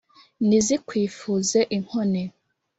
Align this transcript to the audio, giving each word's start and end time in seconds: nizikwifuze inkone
nizikwifuze 0.47 1.59
inkone 1.75 2.21